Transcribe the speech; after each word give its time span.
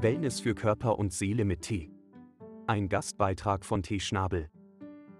Wellness 0.00 0.38
für 0.38 0.54
Körper 0.54 0.96
und 0.96 1.12
Seele 1.12 1.44
mit 1.44 1.62
Tee. 1.62 1.90
Ein 2.68 2.88
Gastbeitrag 2.88 3.64
von 3.64 3.82
Tee 3.82 3.98
Schnabel. 3.98 4.48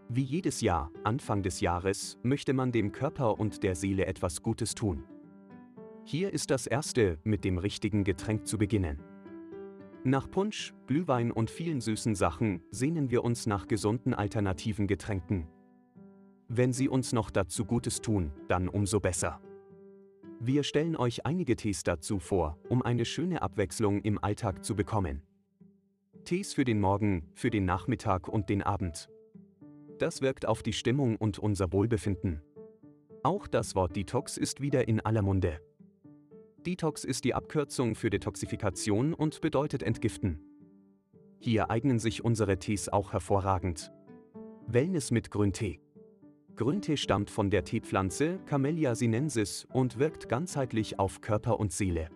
Wie 0.08 0.22
jedes 0.22 0.61
Jahr, 0.61 0.93
Anfang 1.03 1.43
des 1.43 1.61
Jahres, 1.61 2.17
möchte 2.22 2.53
man 2.53 2.71
dem 2.71 2.93
Körper 2.93 3.41
und 3.41 3.64
der 3.64 3.75
Seele 3.75 4.06
etwas 4.06 4.41
Gutes 4.41 4.77
tun. 4.77 5.03
Hier 6.04 6.33
ist 6.33 6.53
das 6.53 6.69
erste, 6.69 7.19
mit 7.24 7.45
dem 7.45 7.59
richtigen 7.59 8.04
Getränk 8.04 8.46
zu 8.46 8.56
beginnen. 8.56 9.03
Nach 10.04 10.31
Punsch, 10.31 10.74
Glühwein 10.87 11.33
und 11.33 11.51
vielen 11.51 11.81
süßen 11.81 12.15
Sachen 12.15 12.63
sehnen 12.71 13.10
wir 13.10 13.24
uns 13.24 13.49
nach 13.49 13.67
gesunden 13.67 14.15
alternativen 14.15 14.87
Getränken. 14.87 15.49
Wenn 16.47 16.73
sie 16.73 16.88
uns 16.88 17.12
noch 17.12 17.30
dazu 17.30 17.65
Gutes 17.65 18.01
tun, 18.01 18.30
dann 18.47 18.69
umso 18.69 19.01
besser. 19.01 19.41
Wir 20.41 20.62
stellen 20.62 20.95
euch 20.95 21.27
einige 21.27 21.57
Tees 21.57 21.83
dazu 21.83 22.20
vor, 22.20 22.59
um 22.69 22.80
eine 22.83 23.05
schöne 23.05 23.42
Abwechslung 23.42 24.01
im 24.02 24.23
Alltag 24.23 24.65
zu 24.65 24.77
bekommen. 24.77 25.23
Tees 26.24 26.55
für 26.55 26.65
den 26.65 26.80
Morgen, 26.80 27.29
für 27.34 27.51
den 27.51 27.65
Nachmittag 27.65 28.29
und 28.29 28.48
den 28.48 28.62
Abend. 28.62 29.09
Das 29.98 30.23
wirkt 30.23 30.46
auf 30.46 30.62
die 30.62 30.73
Stimmung 30.73 31.16
und 31.16 31.41
unser 31.41 31.73
Wohlbefinden. 31.73 32.41
Auch 33.24 33.48
das 33.48 33.74
Wort 33.74 33.96
Detox 33.96 34.37
ist 34.37 34.60
wieder 34.60 34.87
in 34.87 35.01
aller 35.01 35.23
Munde. 35.23 35.60
Detox 36.65 37.05
ist 37.05 37.24
die 37.24 37.34
Abkürzung 37.34 37.96
für 37.96 38.09
Detoxifikation 38.09 39.15
und 39.15 39.41
bedeutet 39.41 39.82
entgiften. 39.82 40.41
Hier 41.41 41.68
eignen 41.70 41.98
sich 41.98 42.24
unsere 42.24 42.59
Tees 42.59 42.88
auch 42.88 43.12
hervorragend. 43.12 43.93
Wellness 44.68 45.10
mit 45.10 45.32
Grüntee. 45.32 45.80
Grüntee 46.58 46.96
stammt 46.96 47.30
von 47.30 47.50
der 47.50 47.62
Teepflanze 47.62 48.40
Camellia 48.44 48.96
sinensis 48.96 49.64
und 49.72 50.00
wirkt 50.00 50.28
ganzheitlich 50.28 50.98
auf 50.98 51.20
Körper 51.20 51.60
und 51.60 51.70
Seele. 51.70 52.10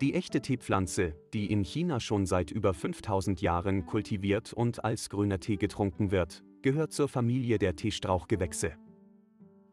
Die 0.00 0.14
echte 0.14 0.40
Teepflanze, 0.40 1.16
die 1.34 1.50
in 1.50 1.64
China 1.64 1.98
schon 1.98 2.24
seit 2.24 2.52
über 2.52 2.72
5000 2.72 3.42
Jahren 3.42 3.84
kultiviert 3.84 4.52
und 4.52 4.84
als 4.84 5.10
grüner 5.10 5.40
Tee 5.40 5.56
getrunken 5.56 6.12
wird, 6.12 6.44
gehört 6.62 6.92
zur 6.92 7.08
Familie 7.08 7.58
der 7.58 7.74
Teestrauchgewächse. 7.74 8.74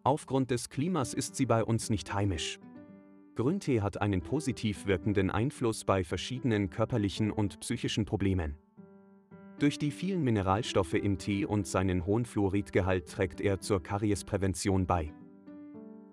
Aufgrund 0.01 0.49
des 0.49 0.69
Klimas 0.69 1.13
ist 1.13 1.35
sie 1.35 1.45
bei 1.45 1.63
uns 1.63 1.91
nicht 1.91 2.11
heimisch. 2.11 2.59
Grüntee 3.35 3.81
hat 3.81 4.01
einen 4.01 4.21
positiv 4.21 4.87
wirkenden 4.87 5.29
Einfluss 5.29 5.85
bei 5.85 6.03
verschiedenen 6.03 6.71
körperlichen 6.71 7.29
und 7.29 7.59
psychischen 7.59 8.05
Problemen. 8.05 8.57
Durch 9.59 9.77
die 9.77 9.91
vielen 9.91 10.23
Mineralstoffe 10.23 10.93
im 10.93 11.17
Tee 11.17 11.43
und 11.43 11.67
seinen 11.67 12.05
hohen 12.05 12.23
Fluoridgehalt 12.23 13.09
trägt 13.09 13.41
er 13.41 13.59
zur 13.59 13.83
Kariesprävention 13.83 14.87
bei. 14.87 15.13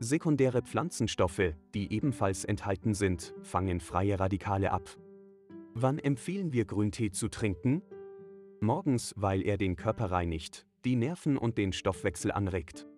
Sekundäre 0.00 0.62
Pflanzenstoffe, 0.62 1.54
die 1.72 1.92
ebenfalls 1.92 2.44
enthalten 2.44 2.92
sind, 2.92 3.34
fangen 3.42 3.78
freie 3.78 4.18
Radikale 4.18 4.72
ab. 4.72 4.90
Wann 5.74 6.00
empfehlen 6.00 6.52
wir 6.52 6.64
Grüntee 6.64 7.12
zu 7.12 7.28
trinken? 7.28 7.82
Morgens, 8.60 9.14
weil 9.16 9.42
er 9.42 9.58
den 9.58 9.76
Körper 9.76 10.10
reinigt, 10.10 10.66
die 10.84 10.96
Nerven 10.96 11.38
und 11.38 11.56
den 11.56 11.72
Stoffwechsel 11.72 12.32
anregt. 12.32 12.88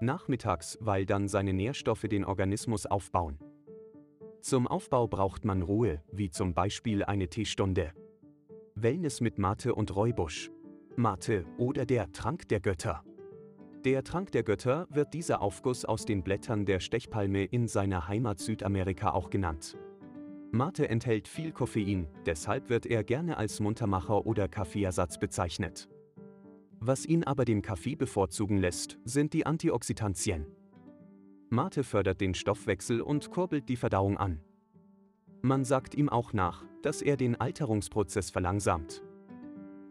Nachmittags, 0.00 0.78
weil 0.80 1.04
dann 1.04 1.28
seine 1.28 1.52
Nährstoffe 1.52 2.06
den 2.08 2.24
Organismus 2.24 2.86
aufbauen. 2.86 3.38
Zum 4.40 4.66
Aufbau 4.66 5.08
braucht 5.08 5.44
man 5.44 5.60
Ruhe, 5.60 6.02
wie 6.10 6.30
zum 6.30 6.54
Beispiel 6.54 7.04
eine 7.04 7.28
Teestunde. 7.28 7.92
Wellness 8.76 9.20
mit 9.20 9.38
Mate 9.38 9.72
und 9.72 9.94
Räubusch. 9.94 10.50
Mate 10.96 11.44
oder 11.58 11.86
der 11.86 12.10
Trank 12.10 12.48
der 12.48 12.58
Götter. 12.58 13.04
Der 13.84 14.02
Trank 14.02 14.32
der 14.32 14.42
Götter 14.42 14.88
wird 14.90 15.14
dieser 15.14 15.42
Aufguss 15.42 15.84
aus 15.84 16.04
den 16.04 16.24
Blättern 16.24 16.66
der 16.66 16.80
Stechpalme 16.80 17.44
in 17.44 17.68
seiner 17.68 18.08
Heimat 18.08 18.40
Südamerika 18.40 19.10
auch 19.12 19.30
genannt. 19.30 19.78
Mate 20.50 20.88
enthält 20.88 21.28
viel 21.28 21.52
Koffein, 21.52 22.08
deshalb 22.26 22.68
wird 22.68 22.84
er 22.84 23.04
gerne 23.04 23.36
als 23.36 23.60
Muntermacher 23.60 24.26
oder 24.26 24.48
Kaffeeersatz 24.48 25.18
bezeichnet. 25.18 25.88
Was 26.80 27.06
ihn 27.06 27.22
aber 27.22 27.44
dem 27.44 27.62
Kaffee 27.62 27.94
bevorzugen 27.94 28.58
lässt, 28.58 28.98
sind 29.04 29.34
die 29.34 29.46
Antioxidantien. 29.46 30.46
Mate 31.48 31.84
fördert 31.84 32.20
den 32.20 32.34
Stoffwechsel 32.34 33.00
und 33.00 33.30
kurbelt 33.30 33.68
die 33.68 33.76
Verdauung 33.76 34.18
an. 34.18 34.40
Man 35.42 35.64
sagt 35.64 35.94
ihm 35.94 36.08
auch 36.08 36.32
nach, 36.32 36.64
dass 36.84 37.00
er 37.00 37.16
den 37.16 37.40
Alterungsprozess 37.40 38.28
verlangsamt. 38.28 39.02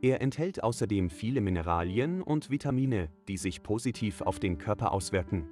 Er 0.03 0.21
enthält 0.21 0.61
außerdem 0.61 1.09
viele 1.09 1.41
Mineralien 1.41 2.21
und 2.21 2.51
Vitamine, 2.51 3.09
die 3.27 3.37
sich 3.37 3.63
positiv 3.63 4.21
auf 4.21 4.39
den 4.39 4.59
Körper 4.59 4.91
auswirken. 4.91 5.47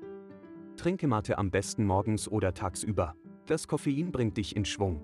Trinke 0.77 1.07
Mate 1.07 1.37
am 1.37 1.49
besten 1.49 1.85
morgens 1.85 2.27
oder 2.27 2.53
tagsüber. 2.53 3.15
Das 3.47 3.67
Koffein 3.67 4.11
bringt 4.11 4.37
dich 4.37 4.55
in 4.55 4.65
Schwung. 4.65 5.03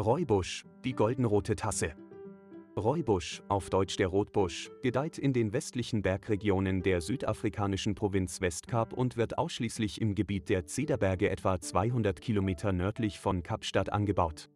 Räubusch, 0.00 0.64
die 0.84 0.92
goldenrote 0.92 1.54
Tasse. 1.54 1.94
Räubusch, 2.76 3.42
auf 3.48 3.70
Deutsch 3.70 3.96
der 3.96 4.08
Rotbusch, 4.08 4.70
gedeiht 4.82 5.18
in 5.18 5.32
den 5.32 5.52
westlichen 5.52 6.02
Bergregionen 6.02 6.82
der 6.82 7.00
südafrikanischen 7.00 7.94
Provinz 7.94 8.40
Westkap 8.40 8.92
und 8.92 9.16
wird 9.16 9.38
ausschließlich 9.38 10.00
im 10.00 10.14
Gebiet 10.14 10.48
der 10.48 10.66
Zederberge 10.66 11.30
etwa 11.30 11.60
200 11.60 12.20
Kilometer 12.20 12.72
nördlich 12.72 13.18
von 13.20 13.42
Kapstadt 13.42 13.92
angebaut. 13.92 14.50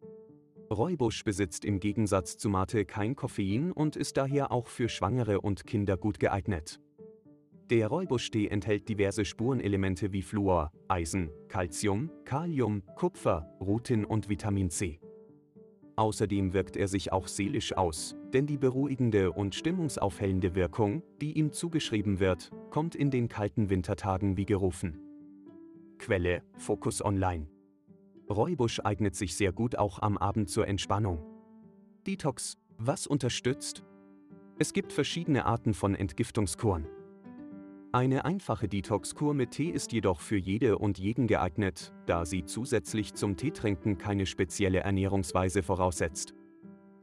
Räubusch 0.71 1.25
besitzt 1.25 1.65
im 1.65 1.81
Gegensatz 1.81 2.37
zu 2.37 2.47
Mate 2.47 2.85
kein 2.85 3.13
Koffein 3.13 3.73
und 3.73 3.97
ist 3.97 4.15
daher 4.15 4.53
auch 4.53 4.67
für 4.67 4.87
Schwangere 4.87 5.41
und 5.41 5.67
Kinder 5.67 5.97
gut 5.97 6.17
geeignet. 6.17 6.79
Der 7.69 7.89
Räubusch-Tee 7.89 8.47
enthält 8.47 8.87
diverse 8.87 9.25
Spurenelemente 9.25 10.13
wie 10.13 10.21
Fluor, 10.21 10.71
Eisen, 10.87 11.29
Calcium, 11.49 12.09
Kalium, 12.23 12.83
Kupfer, 12.95 13.53
Rutin 13.59 14.05
und 14.05 14.29
Vitamin 14.29 14.69
C. 14.69 15.01
Außerdem 15.97 16.53
wirkt 16.53 16.77
er 16.77 16.87
sich 16.87 17.11
auch 17.11 17.27
seelisch 17.27 17.75
aus, 17.75 18.15
denn 18.33 18.47
die 18.47 18.57
beruhigende 18.57 19.33
und 19.33 19.55
stimmungsaufhellende 19.55 20.55
Wirkung, 20.55 21.03
die 21.19 21.37
ihm 21.37 21.51
zugeschrieben 21.51 22.21
wird, 22.21 22.49
kommt 22.69 22.95
in 22.95 23.11
den 23.11 23.27
kalten 23.27 23.69
Wintertagen 23.69 24.37
wie 24.37 24.45
gerufen. 24.45 25.01
Quelle 25.97 26.43
Focus 26.57 27.03
Online 27.03 27.47
Räubusch 28.29 28.79
eignet 28.83 29.15
sich 29.15 29.35
sehr 29.35 29.51
gut 29.51 29.77
auch 29.77 29.99
am 30.01 30.17
Abend 30.17 30.49
zur 30.49 30.67
Entspannung. 30.67 31.19
Detox, 32.07 32.57
was 32.77 33.07
unterstützt? 33.07 33.83
Es 34.59 34.73
gibt 34.73 34.93
verschiedene 34.93 35.45
Arten 35.45 35.73
von 35.73 35.95
Entgiftungskuren. 35.95 36.87
Eine 37.93 38.23
einfache 38.23 38.69
Detox-Kur 38.69 39.33
mit 39.33 39.51
Tee 39.51 39.69
ist 39.69 39.91
jedoch 39.91 40.21
für 40.21 40.37
jede 40.37 40.77
und 40.77 40.97
jeden 40.97 41.27
geeignet, 41.27 41.93
da 42.05 42.25
sie 42.25 42.45
zusätzlich 42.45 43.13
zum 43.15 43.35
Teetrinken 43.35 43.97
keine 43.97 44.25
spezielle 44.25 44.79
Ernährungsweise 44.79 45.61
voraussetzt. 45.61 46.33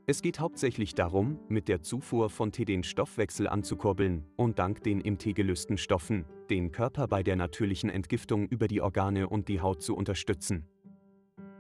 Es 0.07 0.23
geht 0.23 0.41
hauptsächlich 0.41 0.95
darum, 0.95 1.39
mit 1.51 1.69
der 1.69 1.83
Zufuhr 1.83 2.31
von 2.31 2.53
Tee 2.53 2.65
den 2.65 2.83
Stoffwechsel 2.83 3.47
anzukurbeln 3.47 4.25
und 4.37 4.59
dank 4.59 4.83
den 4.83 5.03
im 5.03 5.19
Tee 5.19 5.35
gelösten 5.35 5.77
Stoffen 5.77 6.25
den 6.49 6.73
Körper 6.73 7.07
bei 7.07 7.23
der 7.23 7.37
natürlichen 7.37 7.91
Entgiftung 7.91 8.49
über 8.49 8.69
die 8.69 8.81
Organe 8.81 9.29
und 9.29 9.49
die 9.49 9.61
Haut 9.61 9.83
zu 9.83 9.95
unterstützen. 9.95 10.65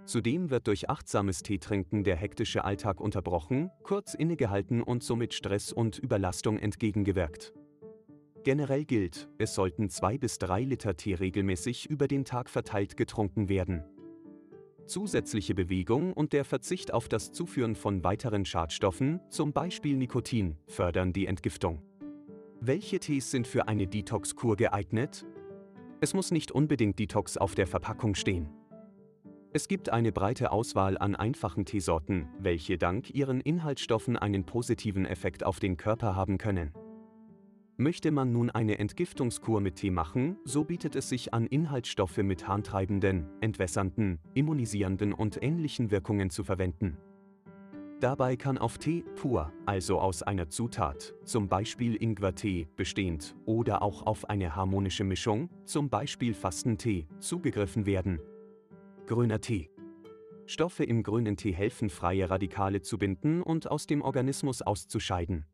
Zudem 0.08 0.48
wird 0.48 0.66
durch 0.68 0.88
achtsames 0.88 1.42
Teetrinken 1.42 2.02
der 2.02 2.16
hektische 2.16 2.64
Alltag 2.64 2.98
unterbrochen, 2.98 3.70
kurz 3.82 4.14
innegehalten 4.14 4.82
und 4.82 5.02
somit 5.02 5.34
Stress 5.34 5.70
und 5.70 5.98
Überlastung 5.98 6.58
entgegengewirkt. 6.58 7.52
Generell 8.42 8.86
gilt, 8.86 9.28
es 9.36 9.54
sollten 9.54 9.90
zwei 9.90 10.16
bis 10.16 10.38
drei 10.38 10.62
Liter 10.62 10.96
Tee 10.96 11.12
regelmäßig 11.12 11.90
über 11.90 12.08
den 12.08 12.24
Tag 12.24 12.48
verteilt 12.48 12.96
getrunken 12.96 13.50
werden. 13.50 13.84
Zusätzliche 14.86 15.54
Bewegung 15.54 16.14
und 16.14 16.32
der 16.32 16.46
Verzicht 16.46 16.94
auf 16.94 17.10
das 17.10 17.30
Zuführen 17.30 17.74
von 17.74 18.02
weiteren 18.02 18.46
Schadstoffen, 18.46 19.20
zum 19.28 19.52
Beispiel 19.52 19.98
Nikotin, 19.98 20.56
fördern 20.68 21.12
die 21.12 21.26
Entgiftung. 21.26 21.82
Welche 22.62 22.98
Tees 22.98 23.30
sind 23.30 23.46
für 23.46 23.68
eine 23.68 23.86
Detox-Kur 23.86 24.56
geeignet? 24.56 25.26
Es 26.00 26.14
muss 26.14 26.30
nicht 26.30 26.50
unbedingt 26.50 26.98
Detox 26.98 27.36
auf 27.36 27.54
der 27.54 27.66
Verpackung 27.66 28.14
stehen. 28.14 28.48
Es 29.58 29.66
gibt 29.66 29.90
eine 29.90 30.12
breite 30.12 30.52
Auswahl 30.52 30.96
an 30.98 31.16
einfachen 31.16 31.64
Teesorten, 31.64 32.28
welche 32.38 32.78
dank 32.78 33.12
ihren 33.12 33.40
Inhaltsstoffen 33.40 34.16
einen 34.16 34.44
positiven 34.44 35.04
Effekt 35.04 35.42
auf 35.42 35.58
den 35.58 35.76
Körper 35.76 36.14
haben 36.14 36.38
können. 36.38 36.72
Möchte 37.76 38.12
man 38.12 38.30
nun 38.30 38.50
eine 38.50 38.78
Entgiftungskur 38.78 39.60
mit 39.60 39.74
Tee 39.74 39.90
machen, 39.90 40.36
so 40.44 40.62
bietet 40.62 40.94
es 40.94 41.08
sich 41.08 41.34
an, 41.34 41.48
Inhaltsstoffe 41.48 42.18
mit 42.18 42.46
harntreibenden, 42.46 43.26
entwässernden, 43.40 44.20
immunisierenden 44.32 45.12
und 45.12 45.42
ähnlichen 45.42 45.90
Wirkungen 45.90 46.30
zu 46.30 46.44
verwenden. 46.44 46.96
Dabei 47.98 48.36
kann 48.36 48.58
auf 48.58 48.78
Tee 48.78 49.02
pur, 49.16 49.52
also 49.66 49.98
aus 49.98 50.22
einer 50.22 50.48
Zutat, 50.48 51.14
zum 51.24 51.48
Beispiel 51.48 52.00
Ingwertee, 52.00 52.68
bestehend, 52.76 53.34
oder 53.44 53.82
auch 53.82 54.06
auf 54.06 54.30
eine 54.30 54.54
harmonische 54.54 55.02
Mischung, 55.02 55.50
zum 55.64 55.90
Beispiel 55.90 56.32
Fastentee, 56.32 57.08
zugegriffen 57.18 57.86
werden. 57.86 58.20
Grüner 59.08 59.40
Tee. 59.40 59.70
Stoffe 60.44 60.84
im 60.84 61.02
grünen 61.02 61.38
Tee 61.38 61.52
helfen, 61.52 61.88
freie 61.88 62.28
Radikale 62.28 62.82
zu 62.82 62.98
binden 62.98 63.42
und 63.42 63.70
aus 63.70 63.86
dem 63.86 64.02
Organismus 64.02 64.60
auszuscheiden. 64.60 65.46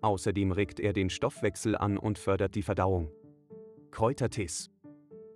Außerdem 0.00 0.52
regt 0.52 0.78
er 0.78 0.92
den 0.92 1.10
Stoffwechsel 1.10 1.76
an 1.76 1.98
und 1.98 2.20
fördert 2.20 2.54
die 2.54 2.62
Verdauung. 2.62 3.10
Kräutertees. 3.90 4.70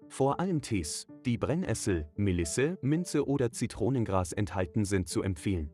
Vor 0.08 0.38
allem 0.38 0.62
Tees, 0.62 1.08
die 1.24 1.36
Brennessel, 1.36 2.08
Melisse, 2.14 2.78
Minze 2.80 3.26
oder 3.26 3.50
Zitronengras 3.50 4.32
enthalten 4.32 4.84
sind 4.84 5.08
zu 5.08 5.22
empfehlen. 5.22 5.72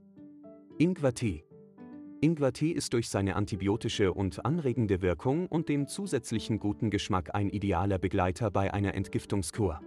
Ingwertee. 0.78 1.44
Ingwertee 2.22 2.70
ist 2.70 2.94
durch 2.94 3.10
seine 3.10 3.36
antibiotische 3.36 4.14
und 4.14 4.46
anregende 4.46 5.02
Wirkung 5.02 5.48
und 5.48 5.68
den 5.68 5.86
zusätzlichen 5.86 6.58
guten 6.58 6.88
Geschmack 6.88 7.34
ein 7.34 7.50
idealer 7.50 7.98
Begleiter 7.98 8.50
bei 8.50 8.72
einer 8.72 8.94
Entgiftungskur. 8.94 9.82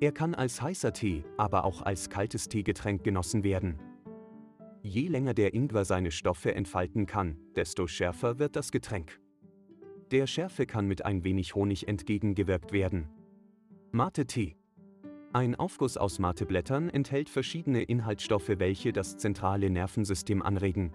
Er 0.00 0.12
kann 0.12 0.34
als 0.34 0.62
heißer 0.62 0.92
Tee, 0.92 1.24
aber 1.36 1.64
auch 1.64 1.82
als 1.82 2.08
kaltes 2.08 2.48
Teegetränk 2.48 3.02
genossen 3.02 3.42
werden. 3.42 3.80
Je 4.80 5.08
länger 5.08 5.34
der 5.34 5.54
Ingwer 5.54 5.84
seine 5.84 6.12
Stoffe 6.12 6.54
entfalten 6.54 7.06
kann, 7.06 7.36
desto 7.56 7.88
schärfer 7.88 8.38
wird 8.38 8.54
das 8.54 8.70
Getränk. 8.70 9.20
Der 10.12 10.28
Schärfe 10.28 10.66
kann 10.66 10.86
mit 10.86 11.04
ein 11.04 11.24
wenig 11.24 11.56
Honig 11.56 11.88
entgegengewirkt 11.88 12.72
werden. 12.72 13.08
Mate-Tee. 13.90 14.56
Ein 15.32 15.56
Aufguss 15.56 15.96
aus 15.96 16.20
Mateblättern 16.20 16.88
enthält 16.88 17.28
verschiedene 17.28 17.82
Inhaltsstoffe, 17.82 18.48
welche 18.56 18.92
das 18.92 19.18
zentrale 19.18 19.68
Nervensystem 19.68 20.42
anregen. 20.42 20.92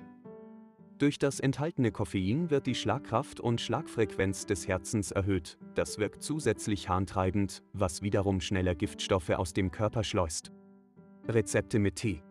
Durch 1.04 1.20
das 1.20 1.42
enthaltene 1.42 1.92
Koffein 1.92 2.50
wird 2.50 2.66
die 2.66 2.76
Schlagkraft 2.76 3.42
und 3.42 3.60
Schlagfrequenz 3.60 4.46
des 4.46 4.70
Herzens 4.70 5.12
erhöht. 5.12 5.58
Das 5.76 5.98
wirkt 5.98 6.24
zusätzlich 6.24 6.88
harntreibend, 6.88 7.62
was 7.74 8.04
wiederum 8.04 8.40
schneller 8.40 8.74
Giftstoffe 8.74 9.32
aus 9.32 9.52
dem 9.52 9.70
Körper 9.70 10.06
schleust. 10.06 10.54
Rezepte 11.28 11.80
mit 11.80 11.98
Tee. 11.98 12.24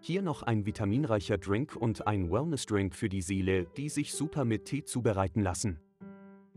Hier 0.00 0.20
noch 0.20 0.42
ein 0.42 0.66
vitaminreicher 0.66 1.38
Drink 1.38 1.76
und 1.76 2.06
ein 2.06 2.30
Wellness-Drink 2.30 2.94
für 2.94 3.08
die 3.08 3.22
Seele, 3.22 3.64
die 3.78 3.88
sich 3.88 4.12
super 4.12 4.44
mit 4.44 4.66
Tee 4.66 4.84
zubereiten 4.84 5.40
lassen. 5.40 5.80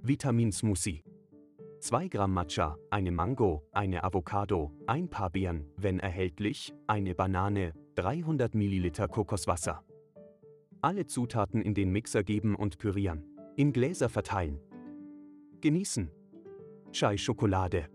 Vitaminsmoothie. 0.02 1.06
2 1.80 2.10
Gramm 2.10 2.34
Matcha, 2.34 2.76
eine 2.90 3.12
Mango, 3.12 3.64
eine 3.72 4.04
Avocado, 4.04 4.74
ein 4.86 5.10
paar 5.10 5.30
Beeren, 5.30 5.66
wenn 5.78 6.02
erhältlich, 6.02 6.74
eine 6.88 7.16
Banane, 7.16 7.72
300 7.96 8.54
Milliliter 8.54 9.08
Kokoswasser. 9.08 9.86
Alle 10.82 11.08
Zutaten 11.08 11.62
in 11.62 11.74
den 11.74 11.92
Mixer 11.92 12.24
geben 12.24 12.56
und 12.56 12.78
pürieren. 12.78 13.24
In 13.56 13.74
Gläser 13.74 14.10
verteilen. 14.10 14.60
Genießen. 15.62 16.12
Chai-Schokolade. 16.92 17.90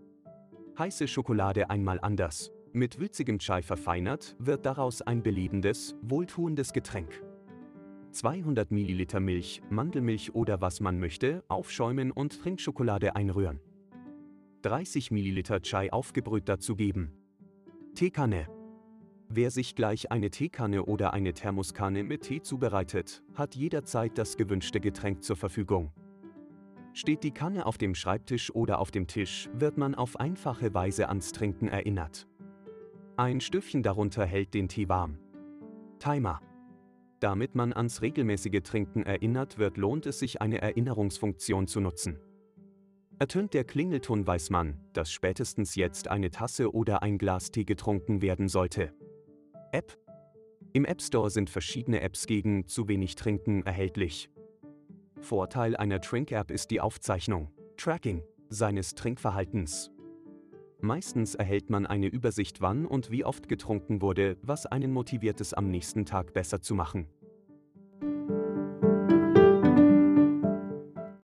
Heiße 0.77 1.07
Schokolade 1.07 1.69
einmal 1.69 1.99
anders. 2.01 2.51
Mit 2.73 2.99
würzigem 2.99 3.39
Chai 3.39 3.61
verfeinert, 3.61 4.35
wird 4.39 4.65
daraus 4.65 5.01
ein 5.01 5.23
belebendes, 5.23 5.95
wohltuendes 6.01 6.73
Getränk. 6.73 7.23
200 8.11 8.69
Milliliter 8.71 9.19
Milch, 9.19 9.61
Mandelmilch 9.69 10.35
oder 10.35 10.59
was 10.59 10.81
man 10.81 10.99
möchte, 10.99 11.43
aufschäumen 11.47 12.11
und 12.11 12.41
Trinkschokolade 12.41 13.15
einrühren. 13.15 13.59
30 14.63 15.11
Milliliter 15.11 15.61
Chai 15.61 15.91
aufgebrüht 15.91 16.49
dazugeben. 16.49 17.13
Teekanne. 17.95 18.47
Wer 19.35 19.49
sich 19.49 19.73
gleich 19.73 20.11
eine 20.11 20.29
Teekanne 20.29 20.85
oder 20.85 21.11
eine 21.11 21.33
Thermoskanne 21.33 22.03
mit 22.03 22.21
Tee 22.21 22.43
zubereitet, 22.43 23.23
hat 23.33 23.55
jederzeit 23.55 24.15
das 24.15 24.37
gewünschte 24.37 24.79
Getränk 24.79 25.23
zur 25.23 25.35
Verfügung. 25.35 25.91
Steht 26.93 27.23
die 27.23 27.31
Kanne 27.31 27.65
auf 27.65 27.79
dem 27.79 27.95
Schreibtisch 27.95 28.53
oder 28.53 28.77
auf 28.77 28.91
dem 28.91 29.07
Tisch, 29.07 29.49
wird 29.55 29.75
man 29.75 29.95
auf 29.95 30.19
einfache 30.19 30.75
Weise 30.75 31.09
ans 31.09 31.31
Trinken 31.31 31.67
erinnert. 31.67 32.27
Ein 33.17 33.41
Stüffchen 33.41 33.81
darunter 33.81 34.23
hält 34.23 34.53
den 34.53 34.67
Tee 34.67 34.87
warm. 34.87 35.17
Timer. 35.97 36.39
Damit 37.19 37.55
man 37.55 37.73
ans 37.73 38.03
regelmäßige 38.03 38.61
Trinken 38.61 39.01
erinnert 39.01 39.57
wird, 39.57 39.77
lohnt 39.77 40.05
es 40.05 40.19
sich 40.19 40.43
eine 40.43 40.61
Erinnerungsfunktion 40.61 41.65
zu 41.65 41.79
nutzen. 41.79 42.19
Ertönt 43.17 43.55
der 43.55 43.63
Klingelton, 43.63 44.27
weiß 44.27 44.51
man, 44.51 44.79
dass 44.93 45.11
spätestens 45.11 45.73
jetzt 45.73 46.07
eine 46.07 46.29
Tasse 46.29 46.71
oder 46.71 47.01
ein 47.01 47.17
Glas 47.17 47.49
Tee 47.49 47.65
getrunken 47.65 48.21
werden 48.21 48.47
sollte. 48.47 48.93
App. 49.73 49.97
Im 50.73 50.85
App 50.85 51.01
Store 51.01 51.31
sind 51.31 51.49
verschiedene 51.49 52.01
Apps 52.01 52.27
gegen 52.27 52.67
zu 52.67 52.87
wenig 52.87 53.15
Trinken 53.15 53.63
erhältlich. 53.65 54.29
Vorteil 55.19 55.75
einer 55.75 55.99
Trink-App 55.99 56.51
ist 56.51 56.69
die 56.69 56.79
Aufzeichnung, 56.79 57.49
Tracking 57.77 58.23
seines 58.49 58.93
Trinkverhaltens. 58.93 59.89
Meistens 60.79 61.33
erhält 61.33 61.71
man 61.71 61.87
eine 61.87 62.07
Übersicht, 62.07 62.61
wann 62.61 62.85
und 62.85 63.09
wie 63.09 63.25
oft 63.25 63.49
getrunken 63.49 64.01
wurde, 64.01 64.37
was 64.43 64.67
einen 64.67 64.91
motiviert 64.91 65.41
es 65.41 65.53
am 65.53 65.69
nächsten 65.69 66.05
Tag 66.05 66.33
besser 66.33 66.61
zu 66.61 66.75
machen. 66.75 67.07